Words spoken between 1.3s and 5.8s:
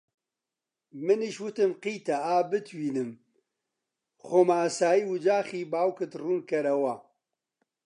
وتم: قیتە! ئا بتوینم خۆم ئاسایی وەجاخی